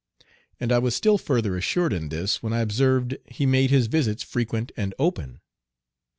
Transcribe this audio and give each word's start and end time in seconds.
And 0.59 0.71
I 0.71 0.79
was 0.79 0.95
still 0.95 1.19
further 1.19 1.55
assured 1.55 1.93
in 1.93 2.09
this 2.09 2.41
when 2.41 2.53
I 2.53 2.61
observed 2.61 3.17
he 3.27 3.45
made 3.45 3.69
his 3.69 3.85
visits 3.85 4.23
frequent 4.23 4.71
and 4.75 4.95
open. 4.97 5.41